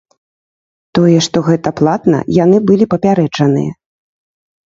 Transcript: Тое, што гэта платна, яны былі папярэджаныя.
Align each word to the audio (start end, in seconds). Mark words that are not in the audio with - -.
Тое, 0.99 1.17
што 1.25 1.37
гэта 1.49 1.69
платна, 1.81 2.19
яны 2.43 2.57
былі 2.71 2.85
папярэджаныя. 2.93 3.71